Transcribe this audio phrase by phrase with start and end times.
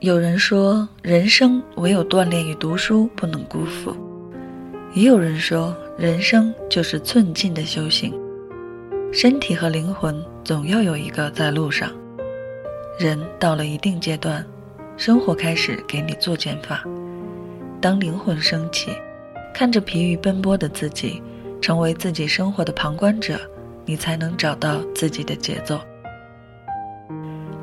[0.00, 3.96] 有人说，人生唯有锻炼与读书不能辜负；
[4.92, 8.12] 也有人说，人生就是寸进的修行。
[9.10, 11.90] 身体和灵魂总要有一个在路上。
[12.98, 14.44] 人到了一定阶段，
[14.98, 16.84] 生活开始给你做减法。
[17.80, 18.90] 当灵魂升起，
[19.54, 21.22] 看着疲于奔波的自己，
[21.62, 23.40] 成为自己生活的旁观者，
[23.86, 25.80] 你才能找到自己的节奏。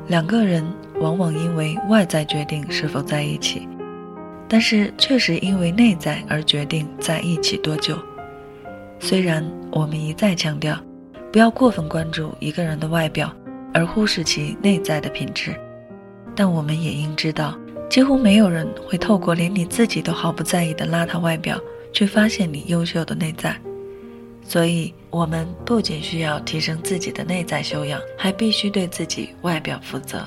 [0.06, 0.64] 两个人
[1.00, 3.66] 往往因为外在决定是否在一起，
[4.46, 7.96] 但是确实因为内在而决定在一起多久。
[9.00, 10.78] 虽然我们一再强调，
[11.32, 13.34] 不要过分关注一个人的外表，
[13.72, 15.54] 而忽视其内在的品质，
[16.34, 17.58] 但我们也应知道，
[17.88, 21.58] 几乎没有人会透过连你自己都毫不在意的邋遢外表，
[21.92, 23.58] 去发现你优秀的内在。
[24.46, 30.22] 所以，我们不仅需要提升自己的内在修养，还必须对自己外表负责。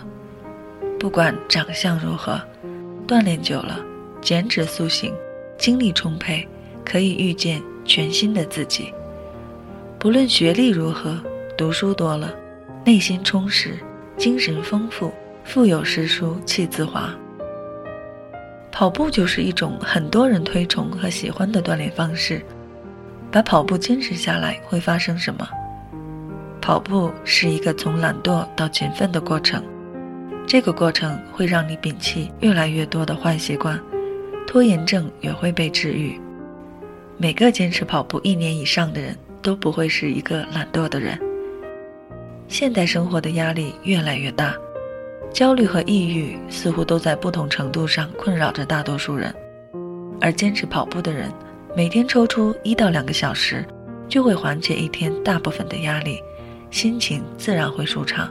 [0.99, 2.41] 不管长相如何，
[3.07, 3.79] 锻炼久了，
[4.19, 5.13] 减脂塑形，
[5.57, 6.45] 精力充沛，
[6.83, 8.91] 可以遇见全新的自己。
[9.99, 11.15] 不论学历如何，
[11.55, 12.33] 读书多了，
[12.83, 13.77] 内心充实，
[14.17, 17.13] 精神丰富，腹有诗书气自华。
[18.71, 22.43] 跑步就是一种很多人推崇和喜欢的锻炼方式。
[23.31, 25.47] 把跑步坚持下来会发生什么？
[26.61, 29.63] 跑步是一个从懒惰到勤奋的过程，
[30.45, 33.79] 这个过程会让你摒弃越来越多的坏习惯，
[34.45, 36.19] 拖延症也会被治愈。
[37.17, 41.19] 每个坚持跑步一年以上的人都不会是一个懒惰的人。
[42.47, 44.53] 现代生活的压力越来越大，
[45.33, 49.33] 焦虑和抑郁似乎都在不同程度上困扰着大多数人，
[50.21, 51.31] 而坚持跑步的人。
[51.77, 53.63] 每天抽出一到两个小时，
[54.09, 56.19] 就会缓解一天大部分的压力，
[56.71, 58.27] 心情自然会舒畅。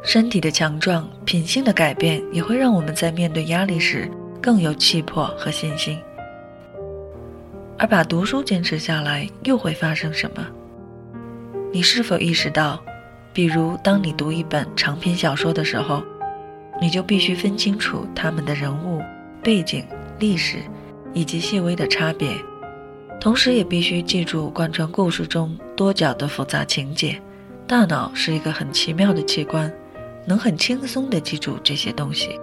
[0.00, 4.08] 身体的强壮、品性的改变，也会让我们在面对压力时
[4.40, 5.98] 更有气魄和信心。
[7.76, 10.46] 而把读书坚持下来，又会发生什么？
[11.72, 12.80] 你是否意识到，
[13.32, 16.00] 比如当你读一本长篇小说的时候，
[16.80, 19.02] 你就必须分清楚他们的人物、
[19.42, 19.84] 背景、
[20.20, 20.58] 历史。
[21.16, 22.36] 以及细微的差别，
[23.18, 27.18] 同时也必须记住贯穿故事中多角的复杂情节。
[27.66, 29.72] 大脑是一个很奇妙的器官，
[30.26, 32.38] 能很轻松地记住这些东西。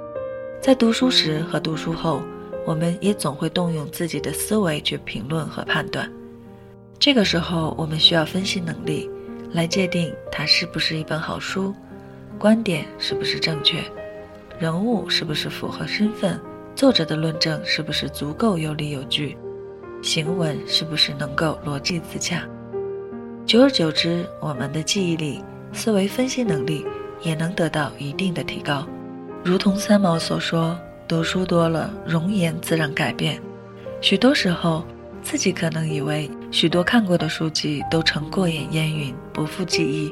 [0.59, 2.23] 在读书时和读书后，
[2.65, 6.11] 我们也总会动用自己的思维去评论和判断。
[6.97, 9.07] 这个时候，我们需要分析能力
[9.51, 11.75] 来界定它是不是一本好书，
[12.39, 13.83] 观点是不是正确，
[14.57, 16.41] 人物是不是符合身份。
[16.75, 19.37] 作者的论证是不是足够有理有据？
[20.01, 22.41] 行文是不是能够逻辑自洽？
[23.45, 25.41] 久而久之，我们的记忆力、
[25.71, 26.83] 思维分析能力
[27.21, 28.87] 也能得到一定的提高。
[29.43, 33.39] 如同三毛所说：“读书多了，容颜自然改变。”
[34.01, 34.83] 许多时候，
[35.21, 40.11] 自己可能以为许多看过的书籍都成过眼烟云，不复记忆。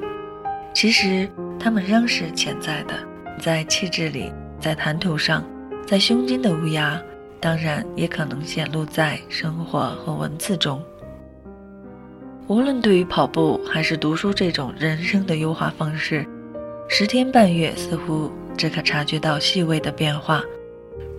[0.75, 1.27] 其实，
[1.59, 2.93] 它们仍是潜在的，
[3.39, 5.43] 在气质里，在谈吐上。
[5.85, 6.97] 在胸襟的无涯，
[7.39, 10.81] 当然也可能显露在生活和文字中。
[12.47, 16.25] 无论对于跑步还是读书这种人生的优化方式，
[16.87, 20.41] 十天半月似乎只可察觉到细微的变化，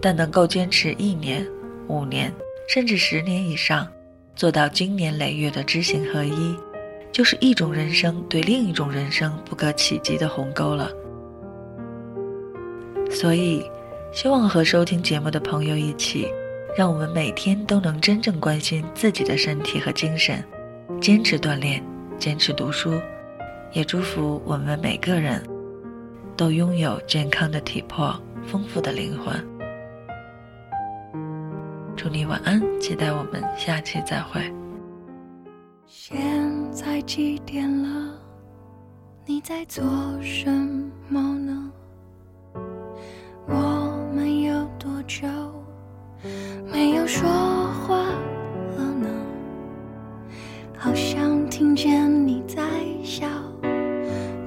[0.00, 1.46] 但能够坚持一年、
[1.88, 2.32] 五年
[2.68, 3.86] 甚至十年以上，
[4.34, 6.56] 做到经年累月的知行合一，
[7.12, 10.90] 就是一种人生对另一种人生不可企及的鸿沟了。
[13.10, 13.62] 所以。
[14.12, 16.28] 希望和收听节目的朋友一起，
[16.76, 20.44] 让我们每天都能真正关心自己的身体和精神，
[21.00, 21.82] 坚持锻炼，
[22.18, 23.00] 坚持读书，
[23.72, 25.42] 也祝福我们每个人
[26.36, 28.14] 都拥有健康的体魄、
[28.46, 29.34] 丰富的灵魂。
[31.96, 34.42] 祝你晚安，期待我们下期再会。
[35.86, 36.20] 现
[36.70, 38.12] 在几点了？
[39.24, 39.82] 你在做
[40.20, 40.50] 什
[41.08, 41.72] 么呢？
[43.48, 43.81] 我。
[45.20, 45.28] 就
[46.72, 49.08] 没有说话了呢，
[50.78, 52.62] 好像听见你在
[53.04, 53.26] 笑。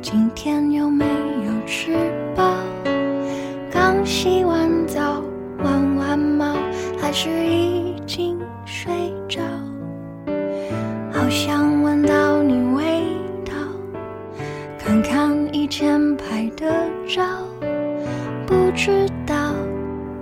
[0.02, 1.96] 今天有没有吃
[2.36, 2.44] 饱？
[3.70, 5.22] 刚洗完澡，
[5.64, 6.56] 玩完猫，
[7.00, 8.92] 还是已经睡
[9.30, 9.44] 着？
[11.12, 13.04] 好想闻到你味
[13.46, 13.54] 道，
[14.80, 17.24] 看看以前拍的照，
[18.48, 19.25] 不知道。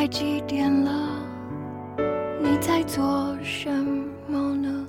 [0.00, 0.90] 在几点了？
[2.40, 3.68] 你在做什
[4.26, 4.86] 么呢？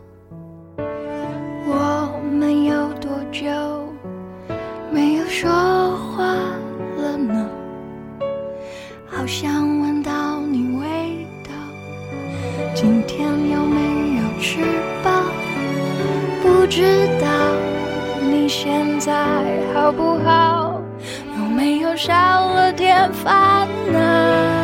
[1.68, 3.44] 我们有多久
[4.90, 5.50] 没有说
[5.98, 6.24] 话
[6.96, 7.46] 了呢？
[9.06, 11.52] 好想闻到你味道，
[12.74, 14.62] 今天有没有吃
[15.04, 15.12] 饱？
[16.42, 17.28] 不知道
[18.22, 19.12] 你现在
[19.74, 20.82] 好不好？
[21.38, 22.14] 有没有少
[22.54, 24.61] 了点烦恼？